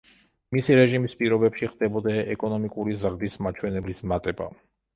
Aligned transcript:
მისი 0.55 0.77
რეჟიმის 0.79 1.15
პირობებში 1.19 1.69
ხდებოდა 1.75 2.15
ეკონომიკური 2.37 2.99
ზრდის 3.07 3.41
მაჩვენებლის 3.49 4.05
მატება. 4.15 4.53